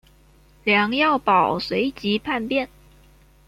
[0.63, 2.67] 梁耀宝随即叛变。